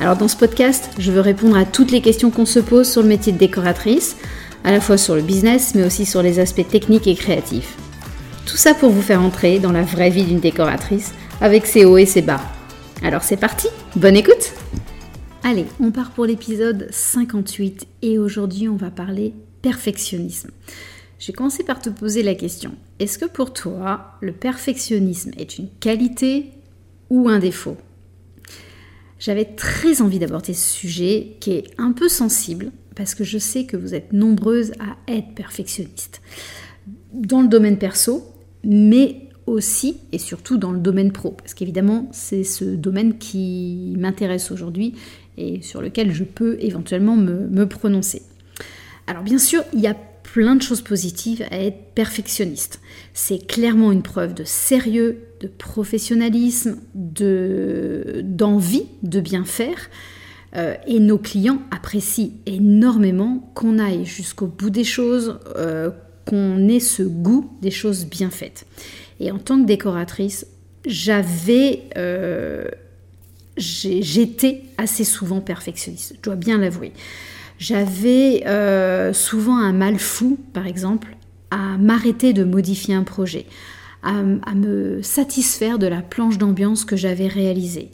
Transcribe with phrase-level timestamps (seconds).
[0.00, 3.02] Alors dans ce podcast, je veux répondre à toutes les questions qu'on se pose sur
[3.02, 4.16] le métier de décoratrice,
[4.64, 7.76] à la fois sur le business, mais aussi sur les aspects techniques et créatifs.
[8.46, 11.98] Tout ça pour vous faire entrer dans la vraie vie d'une décoratrice, avec ses hauts
[11.98, 12.40] et ses bas.
[13.02, 14.54] Alors c'est parti, bonne écoute
[15.42, 20.50] Allez, on part pour l'épisode 58 et aujourd'hui on va parler perfectionnisme.
[21.18, 25.68] J'ai commencé par te poser la question, est-ce que pour toi le perfectionnisme est une
[25.78, 26.46] qualité
[27.10, 27.76] ou un défaut?
[29.20, 33.64] J'avais très envie d'aborder ce sujet qui est un peu sensible parce que je sais
[33.64, 36.20] que vous êtes nombreuses à être perfectionnistes
[37.12, 38.24] dans le domaine perso,
[38.64, 44.50] mais aussi et surtout dans le domaine pro, parce qu'évidemment c'est ce domaine qui m'intéresse
[44.50, 44.94] aujourd'hui
[45.36, 48.22] et sur lequel je peux éventuellement me, me, prononcer.
[49.06, 49.96] Alors bien sûr, il y a
[50.32, 52.80] plein de choses positives à être perfectionniste.
[53.14, 59.90] C'est clairement une preuve de sérieux, de professionnalisme, de, d'envie de bien faire.
[60.56, 65.90] Euh, et nos clients apprécient énormément qu'on aille jusqu'au bout des choses, euh,
[66.26, 68.66] qu'on ait ce goût des choses bien faites.
[69.20, 70.46] Et en tant que décoratrice,
[70.86, 72.64] j'avais, euh,
[73.56, 76.92] j'étais assez souvent perfectionniste, je dois bien l'avouer.
[77.60, 78.42] J'avais
[79.12, 81.16] souvent un mal fou, par exemple,
[81.50, 83.46] à m'arrêter de modifier un projet,
[84.02, 87.90] à, me satisfaire de la planche d'ambiance que j'avais réalisée,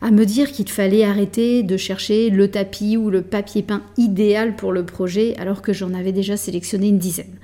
[0.00, 4.56] à me dire qu'il fallait arrêter de chercher le tapis ou le papier peint idéal
[4.56, 7.36] pour le projet alors que j'en avais déjà sélectionné une dizaine.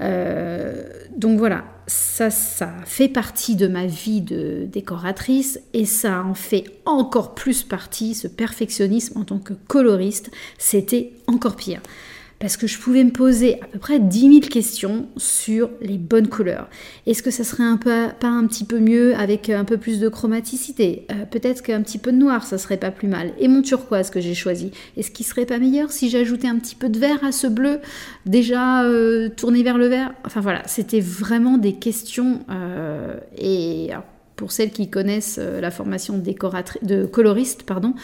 [0.00, 0.82] Euh,
[1.16, 6.64] donc voilà, ça, ça fait partie de ma vie de décoratrice et ça en fait
[6.84, 11.80] encore plus partie, ce perfectionnisme en tant que coloriste, c'était encore pire
[12.38, 16.28] parce que je pouvais me poser à peu près 10 000 questions sur les bonnes
[16.28, 16.68] couleurs.
[17.06, 20.00] Est-ce que ça serait un peu, pas un petit peu mieux avec un peu plus
[20.00, 21.06] de chromaticité?
[21.10, 23.32] Euh, Peut-être qu'un petit peu de noir, ça serait pas plus mal.
[23.38, 26.74] Et mon turquoise que j'ai choisi, est-ce qu'il serait pas meilleur si j'ajoutais un petit
[26.74, 27.78] peu de vert à ce bleu
[28.26, 30.12] déjà euh, tourné vers le vert?
[30.24, 33.90] Enfin voilà, c'était vraiment des questions euh, et
[34.36, 37.94] pour celles qui connaissent la formation de coloriste, pardon,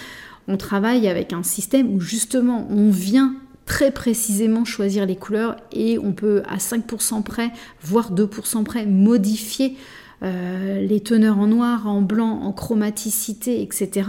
[0.49, 3.35] on travaille avec un système où justement on vient
[3.67, 7.51] très précisément choisir les couleurs et on peut à 5% près,
[7.83, 9.77] voire 2% près, modifier
[10.23, 14.09] euh, les teneurs en noir, en blanc, en chromaticité, etc.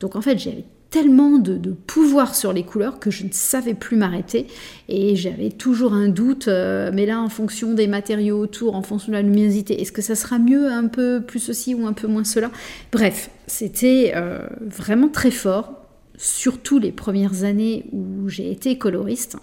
[0.00, 3.96] Donc en fait j'avais tellement de, pouvoir sur les couleurs que je ne savais plus
[3.96, 4.46] m'arrêter
[4.88, 9.08] et j'avais toujours un doute, euh, mais là en fonction des matériaux autour, en fonction
[9.08, 12.06] de la luminosité, est-ce que ça sera mieux un peu plus ceci ou un peu
[12.06, 12.50] moins cela?
[12.92, 15.87] Bref, c'était euh, vraiment très fort
[16.18, 19.38] surtout les premières années où j'ai été coloriste.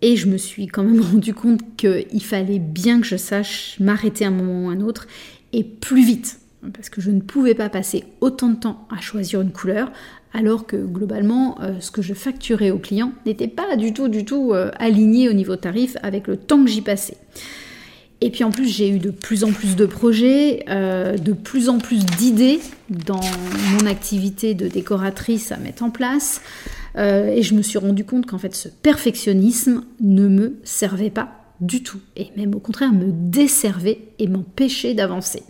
[0.00, 4.24] Et je me suis quand même rendu compte qu'il fallait bien que je sache m'arrêter
[4.24, 5.06] un moment ou un autre
[5.52, 6.40] et plus vite.
[6.72, 9.92] Parce que je ne pouvais pas passer autant de temps à choisir une couleur,
[10.32, 14.24] alors que globalement, euh, ce que je facturais aux clients n'était pas du tout, du
[14.24, 17.18] tout euh, aligné au niveau tarif avec le temps que j'y passais.
[18.20, 21.68] Et puis en plus, j'ai eu de plus en plus de projets, euh, de plus
[21.68, 23.20] en plus d'idées dans
[23.72, 26.40] mon activité de décoratrice à mettre en place.
[26.96, 31.28] Euh, et je me suis rendu compte qu'en fait, ce perfectionnisme ne me servait pas
[31.60, 32.00] du tout.
[32.16, 35.42] Et même au contraire, me desservait et m'empêchait d'avancer.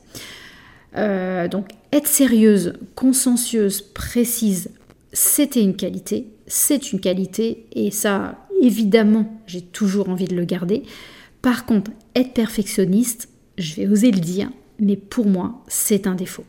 [0.96, 4.70] Euh, donc, être sérieuse, consciencieuse, précise,
[5.12, 6.32] c'était une qualité.
[6.48, 7.66] C'est une qualité.
[7.72, 10.82] Et ça, évidemment, j'ai toujours envie de le garder.
[11.46, 16.44] Par contre, être perfectionniste, je vais oser le dire, mais pour moi, c'est un défaut.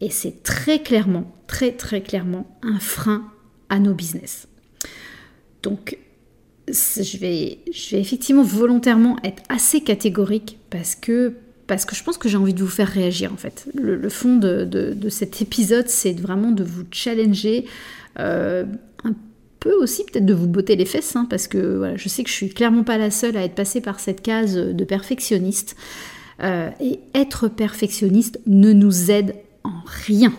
[0.00, 3.30] Et c'est très clairement, très très clairement un frein
[3.68, 4.48] à nos business.
[5.62, 5.96] Donc,
[6.66, 7.60] je vais,
[7.92, 11.34] effectivement volontairement être assez catégorique parce que,
[11.68, 13.68] parce que je pense que j'ai envie de vous faire réagir en fait.
[13.74, 17.66] Le, fond de, cet épisode, c'est vraiment de vous challenger
[18.18, 18.64] euh,
[19.04, 19.14] un
[19.64, 22.34] aussi peut-être de vous botter les fesses, hein, parce que voilà, je sais que je
[22.34, 25.76] suis clairement pas la seule à être passée par cette case de perfectionniste.
[26.42, 30.34] Euh, et être perfectionniste ne nous aide en rien.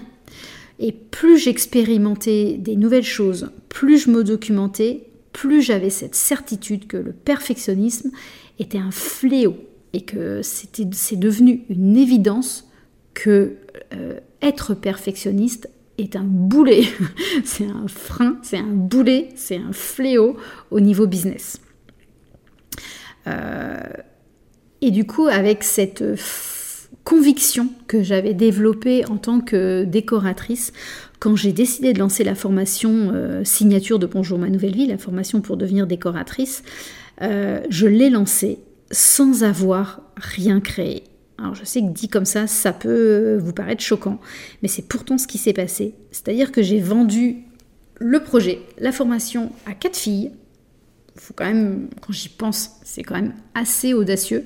[0.79, 6.97] Et plus j'expérimentais des nouvelles choses, plus je me documentais, plus j'avais cette certitude que
[6.97, 8.11] le perfectionnisme
[8.59, 9.55] était un fléau
[9.93, 12.69] et que c'est devenu une évidence
[13.15, 13.55] que
[13.93, 15.67] euh, être perfectionniste
[15.97, 16.83] est un boulet,
[17.43, 20.37] c'est un frein, c'est un boulet, c'est un fléau
[20.71, 21.61] au niveau business.
[23.27, 23.81] Euh,
[24.81, 26.03] et du coup, avec cette
[27.03, 30.73] conviction que j'avais développée en tant que décoratrice,
[31.19, 34.97] quand j'ai décidé de lancer la formation euh, signature de Bonjour ma nouvelle vie, la
[34.97, 36.63] formation pour devenir décoratrice,
[37.21, 38.59] euh, je l'ai lancée
[38.91, 41.03] sans avoir rien créé.
[41.39, 44.19] Alors je sais que dit comme ça, ça peut vous paraître choquant,
[44.61, 45.93] mais c'est pourtant ce qui s'est passé.
[46.11, 47.43] C'est-à-dire que j'ai vendu
[47.99, 50.31] le projet, la formation à quatre filles.
[51.15, 54.45] Faut quand même, quand j'y pense, c'est quand même assez audacieux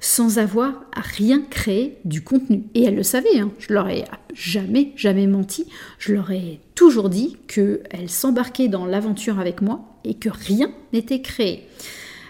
[0.00, 2.64] sans avoir rien créé du contenu.
[2.74, 3.50] Et elles le savaient, hein.
[3.58, 4.04] je leur ai
[4.34, 5.66] jamais, jamais menti.
[5.98, 11.22] Je leur ai toujours dit qu'elles s'embarquaient dans l'aventure avec moi et que rien n'était
[11.22, 11.66] créé.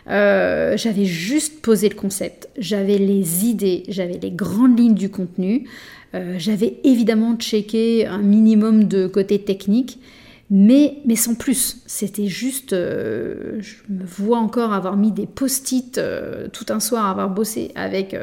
[0.08, 5.69] Euh, j'avais juste posé le concept, j'avais les idées, j'avais les grandes lignes du contenu,
[6.14, 9.99] euh, j'avais évidemment checké un minimum de côté technique,
[10.48, 11.82] mais, mais sans plus.
[11.87, 17.06] C'était juste, euh, je me vois encore avoir mis des post-it euh, tout un soir,
[17.06, 18.16] avoir bossé avec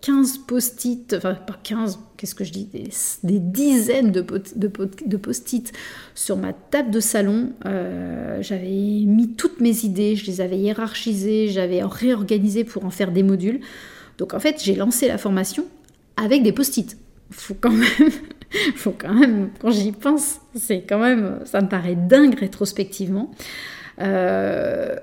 [0.00, 4.70] 15 euh, post-it, enfin pas 15, qu'est-ce que je dis, des, dizaines de, de,
[5.06, 5.70] de post-it
[6.14, 7.52] sur ma table de salon.
[8.40, 13.22] j'avais mis toutes mes idées, je les avais hiérarchisées, j'avais réorganisé pour en faire des
[13.22, 13.60] modules.
[14.16, 15.66] Donc en fait, j'ai lancé la formation
[16.16, 16.96] avec des post-it.
[17.30, 18.12] Faut quand même
[18.76, 23.30] faut quand même, quand j'y pense, c'est quand même, ça me paraît dingue rétrospectivement.
[24.00, 24.96] Euh,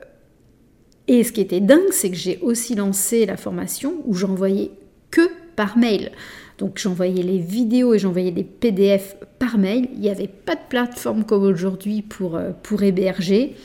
[1.08, 4.72] et ce qui était dingue, c'est que j'ai aussi lancé la formation où j'envoyais
[5.12, 5.22] que
[5.56, 6.12] par mail.
[6.58, 9.90] Donc j'envoyais les vidéos et j'envoyais des PDF par mail.
[9.94, 13.56] Il n'y avait pas de plateforme comme aujourd'hui pour, euh, pour héberger.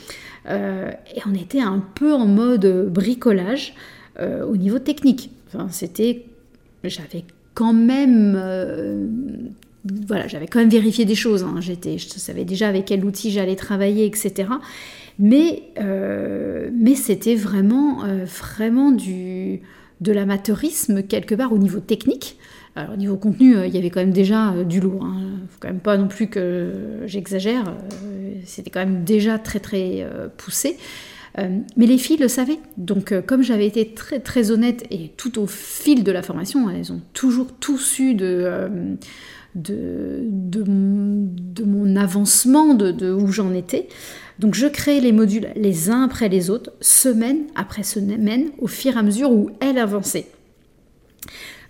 [0.49, 3.75] Euh, et on était un peu en mode bricolage
[4.21, 5.31] au niveau technique.
[5.47, 6.25] Enfin, c'était,
[6.83, 7.23] j'avais
[7.55, 8.35] quand même
[10.07, 11.43] voilà, j'avais quand même vérifié des choses.
[11.43, 11.57] Hein.
[11.61, 14.49] J'étais, je savais déjà avec quel outil j'allais travailler, etc.
[15.19, 19.61] Mais, euh, mais c'était vraiment, euh, vraiment du,
[20.01, 22.39] de l'amateurisme quelque part au niveau technique.
[22.93, 25.05] Au niveau contenu, euh, il y avait quand même déjà du lourd.
[25.05, 27.75] Il ne faut pas non plus que j'exagère.
[28.45, 30.07] c'était quand même déjà très très
[30.37, 30.77] poussé.
[31.37, 32.61] mais les filles le savaient.
[32.77, 36.93] Donc, comme j'avais été très très honnête et tout au fil de la formation, elles
[36.93, 38.69] ont toujours tout su de
[39.63, 40.63] de,
[41.65, 43.89] mon avancement, de, où j'en étais.
[44.39, 48.95] Donc je crée les modules les uns après les autres, semaine après semaine, au fur
[48.95, 50.27] et à mesure où elle avançait.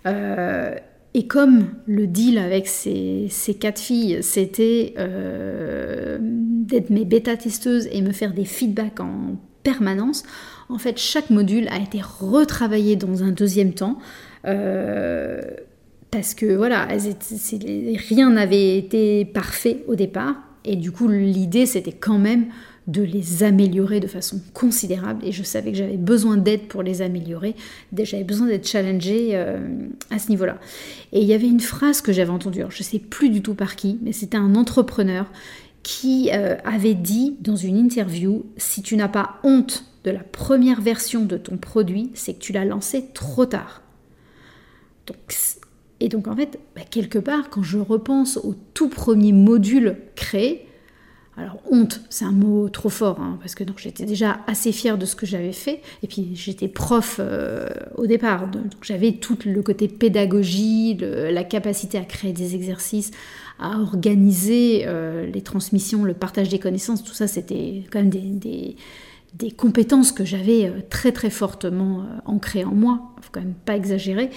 [0.05, 0.75] Euh,
[1.13, 8.01] et comme le deal avec ces, ces quatre filles, c'était euh, d'être mes bêta-testeuses et
[8.01, 10.23] me faire des feedbacks en permanence,
[10.69, 13.97] en fait, chaque module a été retravaillé dans un deuxième temps.
[14.45, 15.41] Euh,
[16.11, 16.87] parce que voilà,
[18.09, 20.35] rien n'avait été parfait au départ,
[20.65, 22.47] et du coup l'idée c'était quand même
[22.87, 27.03] de les améliorer de façon considérable, et je savais que j'avais besoin d'aide pour les
[27.03, 27.55] améliorer,
[27.95, 29.59] j'avais besoin d'être challengée euh,
[30.09, 30.57] à ce niveau-là.
[31.11, 33.53] Et il y avait une phrase que j'avais entendue, je ne sais plus du tout
[33.53, 35.31] par qui, mais c'était un entrepreneur
[35.83, 40.81] qui euh, avait dit dans une interview, si tu n'as pas honte de la première
[40.81, 43.83] version de ton produit, c'est que tu l'as lancé trop tard.
[45.05, 45.17] Donc
[45.99, 50.65] et donc en fait, bah, quelque part, quand je repense au tout premier module créé,
[51.37, 55.05] alors honte, c'est un mot trop fort, hein, parce que j'étais déjà assez fière de
[55.05, 59.61] ce que j'avais fait, et puis j'étais prof euh, au départ, donc j'avais tout le
[59.61, 63.11] côté pédagogie, la capacité à créer des exercices,
[63.57, 68.19] à organiser euh, les transmissions, le partage des connaissances, tout ça c'était quand même des
[68.19, 68.75] des
[69.55, 73.75] compétences que j'avais euh, très très fortement euh, ancrées en moi, faut quand même pas
[73.75, 74.29] exagérer.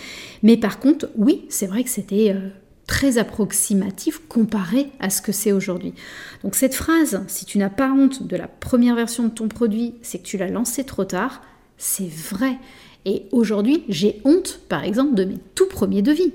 [0.42, 2.48] Mais par contre, oui, c'est vrai que c'était euh,
[2.86, 5.94] très approximatif comparé à ce que c'est aujourd'hui.
[6.42, 9.94] Donc cette phrase, si tu n'as pas honte de la première version de ton produit,
[10.02, 11.42] c'est que tu l'as lancé trop tard,
[11.78, 12.58] c'est vrai.
[13.04, 16.32] Et aujourd'hui, j'ai honte, par exemple, de mes tout premiers devis,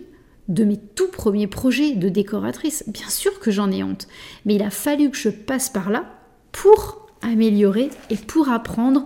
[0.49, 2.83] de mes tout premiers projets de décoratrice.
[2.87, 4.07] Bien sûr que j'en ai honte,
[4.45, 6.05] mais il a fallu que je passe par là
[6.51, 9.05] pour améliorer et pour apprendre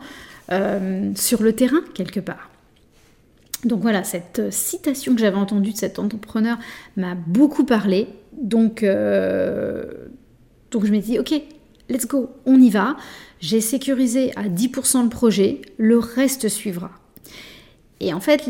[0.52, 2.50] euh, sur le terrain quelque part.
[3.64, 6.58] Donc voilà, cette citation que j'avais entendue de cet entrepreneur
[6.98, 8.08] m'a beaucoup parlé.
[8.34, 9.86] Donc, euh,
[10.72, 11.34] donc je me dis, ok,
[11.90, 12.98] let's go, on y va.
[13.40, 16.92] J'ai sécurisé à 10% le projet, le reste suivra.
[18.00, 18.50] Et en fait,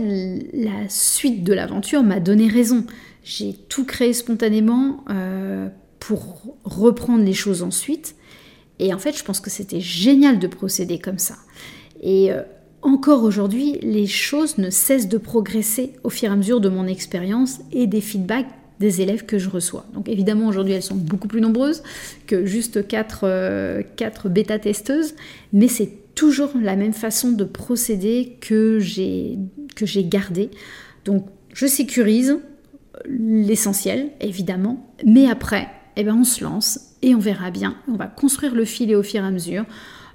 [0.53, 2.86] la suite de l'aventure m'a donné raison.
[3.24, 5.68] J'ai tout créé spontanément euh,
[6.00, 8.15] pour reprendre les choses ensuite.
[8.82, 11.36] Et en fait, je pense que c'était génial de procéder comme ça.
[12.02, 12.42] Et euh,
[12.82, 16.88] encore aujourd'hui, les choses ne cessent de progresser au fur et à mesure de mon
[16.88, 18.48] expérience et des feedbacks
[18.80, 19.86] des élèves que je reçois.
[19.94, 21.84] Donc évidemment aujourd'hui elles sont beaucoup plus nombreuses
[22.26, 23.84] que juste 4, euh,
[24.26, 25.14] bêta-testeuses,
[25.54, 29.38] mais c'est toujours la même façon de procéder que j'ai
[30.06, 30.50] gardé.
[31.06, 32.40] Donc je sécurise
[33.06, 37.75] l'essentiel évidemment, mais après eh ben, on se lance et on verra bien.
[37.88, 39.65] On va construire le filet au fur et à mesure.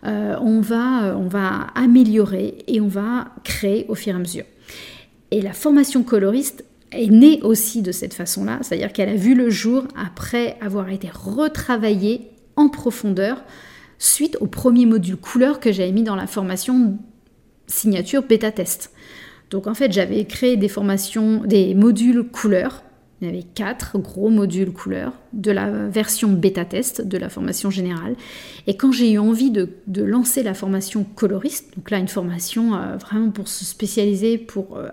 [0.05, 4.45] Euh, on, va, on va améliorer et on va créer au fur et à mesure.
[5.31, 9.51] Et la formation coloriste est née aussi de cette façon-là, c'est-à-dire qu'elle a vu le
[9.51, 13.43] jour après avoir été retravaillée en profondeur
[13.99, 16.99] suite au premier module couleur que j'avais mis dans la formation
[17.67, 18.93] signature bêta test.
[19.51, 22.83] Donc en fait, j'avais créé des formations, des modules couleurs
[23.21, 27.71] il y avait quatre gros modules couleurs de la version bêta test de la formation
[27.71, 28.15] générale.
[28.67, 29.71] Et quand j'ai eu envie de,
[30.03, 34.89] lancer la formation coloriste, donc là une formation euh, vraiment pour se spécialiser, pour euh,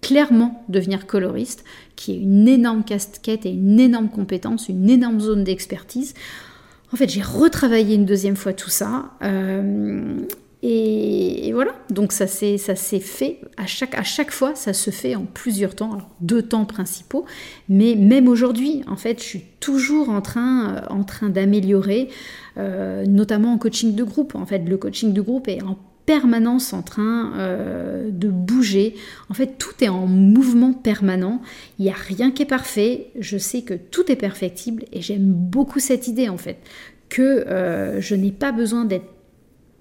[0.00, 1.64] clairement devenir coloriste,
[1.96, 6.14] qui est une énorme casquette et une énorme compétence, une énorme zone d'expertise.
[6.92, 9.10] En fait, j'ai retravaillé une deuxième fois tout ça.
[9.22, 10.18] Euh,
[10.62, 15.24] et, voilà, donc ça s'est fait, à chaque, à chaque fois, ça se fait en
[15.24, 17.24] plusieurs temps, deux temps principaux,
[17.70, 22.08] mais même aujourd'hui, en fait, je suis toujours en train, euh, en train d'améliorer,
[22.58, 24.34] euh, notamment en coaching de groupe.
[24.34, 28.96] En fait, le coaching de groupe est en permanence en train euh, de bouger.
[29.30, 31.40] En fait, tout est en mouvement permanent.
[31.78, 33.06] Il n'y a rien qui est parfait.
[33.18, 36.58] Je sais que tout est perfectible et j'aime beaucoup cette idée en fait
[37.08, 37.44] que
[37.98, 39.19] je n'ai pas besoin d'être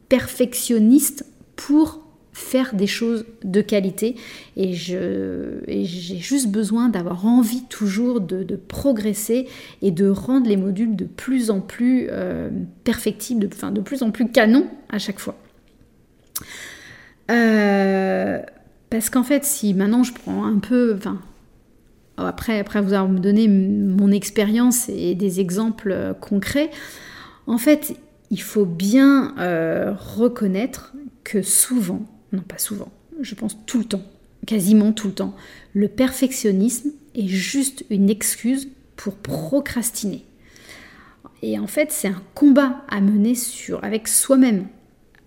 [0.09, 1.25] perfectionniste
[1.55, 2.01] pour
[2.39, 4.15] faire des choses de qualité
[4.55, 9.47] et j'ai juste besoin d'avoir envie toujours de, progresser
[9.81, 12.49] et de rendre les modules de plus en plus euh,
[12.83, 15.35] perfectibles, de, plus en plus canon à chaque fois.
[17.29, 18.39] Euh,
[18.89, 21.19] parce qu'en fait, si maintenant je prends un peu, enfin,
[22.17, 26.71] après, après vous avoir donné mon expérience et des exemples euh, concrets,
[27.47, 27.95] en fait,
[28.31, 30.93] il faut bien euh, reconnaître
[31.23, 34.03] que souvent, non pas souvent, je pense tout le temps,
[34.45, 35.35] quasiment tout le temps,
[35.73, 40.25] le perfectionnisme est juste une excuse pour procrastiner.
[41.41, 44.67] Et en fait, c'est un combat à mener sur, avec soi-même,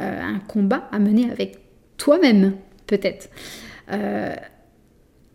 [0.00, 1.59] euh, un combat à mener avec
[1.97, 2.54] toi-même,
[2.87, 3.30] peut-être.
[3.90, 4.35] Euh,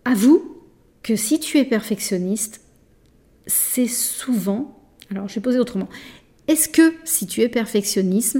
[0.05, 0.57] avoue
[1.03, 2.61] que si tu es perfectionniste,
[3.47, 4.77] c'est souvent,
[5.09, 5.87] alors je vais poser autrement,
[6.47, 8.37] est-ce que si tu es perfectionniste,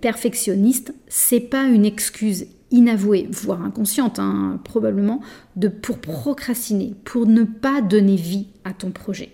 [0.00, 5.20] perfectionniste, c'est pas une excuse inavouée, voire inconsciente hein, probablement,
[5.54, 9.30] de, pour procrastiner, pour ne pas donner vie à ton projet?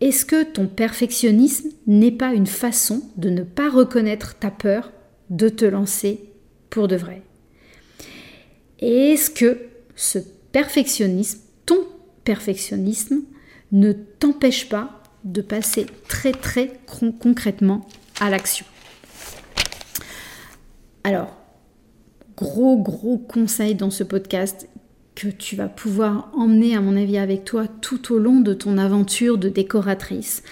[0.00, 4.92] Est-ce que ton perfectionnisme n'est pas une façon de ne pas reconnaître ta peur
[5.30, 6.20] de te lancer
[6.68, 7.22] pour de vrai?
[8.78, 9.58] Est-ce que
[9.94, 10.18] ce
[10.52, 11.86] perfectionnisme, ton
[12.24, 13.20] perfectionnisme,
[13.72, 16.80] ne t'empêche pas de passer très très
[17.20, 17.86] concrètement
[18.20, 18.64] à l'action.
[21.04, 21.36] Alors,
[22.36, 24.68] gros gros conseil dans ce podcast
[25.14, 28.78] que tu vas pouvoir emmener à mon avis avec toi tout au long de ton
[28.78, 30.42] aventure de décoratrice.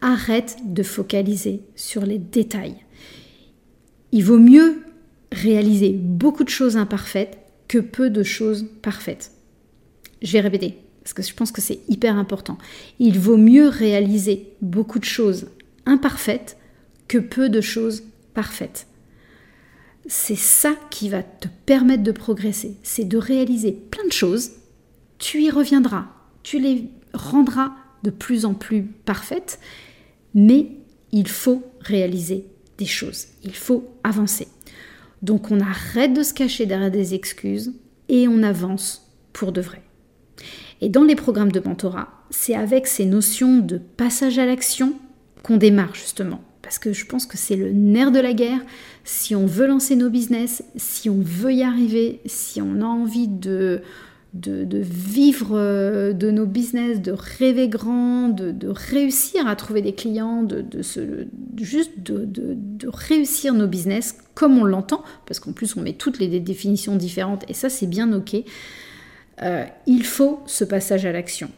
[0.00, 2.76] Arrête de focaliser sur les détails.
[4.12, 4.82] Il vaut mieux
[5.32, 9.32] réaliser beaucoup de choses imparfaites que peu de choses parfaites.
[10.22, 10.78] Je vais répéter
[11.10, 12.56] parce que je pense que c'est hyper important.
[13.00, 15.48] Il vaut mieux réaliser beaucoup de choses
[15.84, 16.56] imparfaites
[17.08, 18.86] que peu de choses parfaites.
[20.06, 24.52] C'est ça qui va te permettre de progresser, c'est de réaliser plein de choses,
[25.18, 26.06] tu y reviendras,
[26.44, 27.72] tu les rendras
[28.04, 29.58] de plus en plus parfaites,
[30.32, 30.76] mais
[31.10, 32.46] il faut réaliser
[32.78, 34.46] des choses, il faut avancer.
[35.22, 37.72] Donc on arrête de se cacher derrière des excuses
[38.08, 39.82] et on avance pour de vrai.
[40.80, 44.94] Et dans les programmes de mentorat, c'est avec ces notions de passage à l'action
[45.42, 46.40] qu'on démarre justement.
[46.62, 48.60] Parce que je pense que c'est le nerf de la guerre.
[49.04, 53.28] Si on veut lancer nos business, si on veut y arriver, si on a envie
[53.28, 53.82] de,
[54.32, 60.64] vivre euh, de nos business, de rêver grand, de, réussir à trouver des clients, de,
[61.56, 66.40] juste de, réussir nos business comme on l'entend, parce qu'en plus on met toutes les
[66.40, 68.36] définitions différentes et ça c'est bien ok.
[69.42, 71.50] Euh, il faut ce passage à l'action.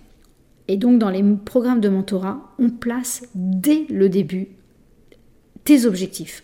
[0.69, 4.49] Et donc dans les programmes de mentorat, on place dès le début
[5.65, 6.43] tes objectifs.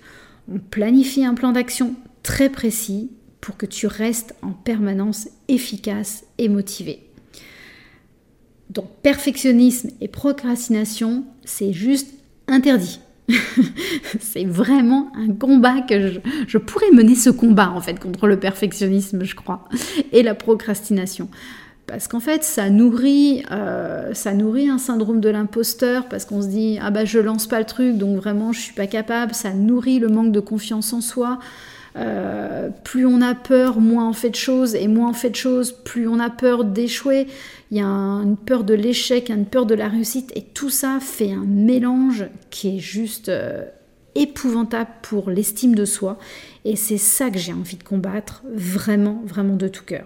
[0.53, 6.49] On planifie un plan d'action très précis pour que tu restes en permanence efficace et
[6.49, 7.09] motivé.
[8.71, 12.13] Donc perfectionnisme et procrastination, c'est juste
[12.49, 13.01] interdit.
[14.21, 16.13] c'est vraiment un combat que
[16.47, 19.69] je, pourrais mener ce combat en fait contre le perfectionnisme, je crois,
[20.13, 21.29] et la procrastination.
[21.87, 26.49] parce qu'en fait, ça nourrit, euh, ça nourrit un syndrome de l'imposteur, parce qu'on se
[26.49, 29.35] dit ah bah je lance pas le truc, donc vraiment je suis pas capable.
[29.35, 31.39] Ça nourrit le manque de confiance en soi.
[31.97, 35.37] Euh, plus on a peur, moins on fait de choses, et moins on fait de
[35.37, 37.27] choses, plus on a peur d'échouer.
[37.71, 40.99] Il y a une peur de l'échec, une peur de la réussite, et tout ça
[41.01, 43.65] fait un mélange qui est juste euh,
[44.15, 46.19] épouvantable pour l'estime de soi.
[46.65, 50.05] Et c'est ça que j'ai envie de combattre, vraiment, vraiment de tout cœur.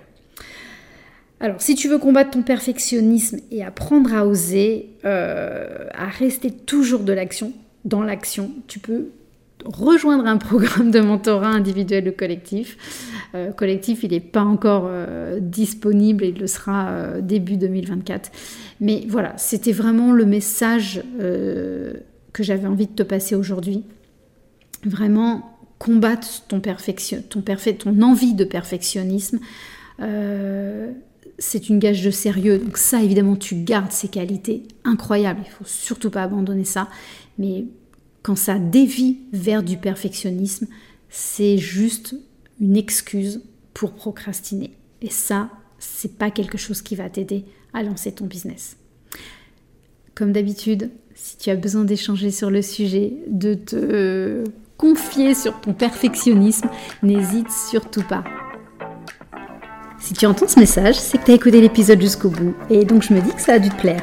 [1.41, 7.01] Alors, si tu veux combattre ton perfectionnisme et apprendre à oser, euh, à rester toujours
[7.01, 7.53] de l'action,
[7.85, 9.09] dans l'action, tu peux
[9.65, 12.77] rejoindre un programme de mentorat individuel ou collectif.
[13.35, 18.31] Euh, collectif, il n'est pas encore euh, disponible et il le sera début 2024.
[18.81, 23.85] Mais voilà, c'était vraiment le message que j'avais envie de te passer aujourd'hui.
[24.85, 26.61] Vraiment combattre ton
[28.03, 29.39] envie de perfectionnisme
[31.39, 32.59] c'est une gage de sérieux.
[32.59, 35.41] Donc ça, évidemment, tu gardes ces qualités incroyables.
[35.45, 36.89] Il faut surtout pas abandonner ça.
[37.39, 37.65] Mais
[38.23, 40.67] quand ça dévie vers du perfectionnisme,
[41.11, 42.15] c'est juste
[42.61, 43.43] une excuse
[43.75, 44.73] pour procrastiner.
[45.01, 48.77] Et ça, c'est pas quelque chose qui va t'aider à lancer ton business.
[50.15, 54.45] Comme d'habitude, si tu as besoin d'échanger sur le sujet, de te
[54.77, 56.69] confier sur ton perfectionnisme,
[57.03, 58.25] n'hésite surtout pas.
[59.99, 63.03] Si tu entends ce message, c'est que tu as écouté l'épisode jusqu'au bout, et donc
[63.03, 64.03] je me dis que ça a dû te plaire.